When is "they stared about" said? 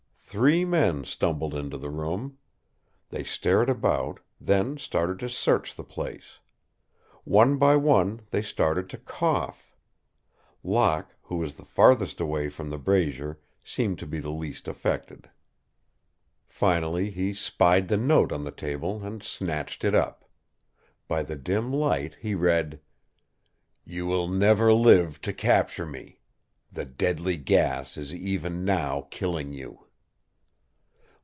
3.09-4.21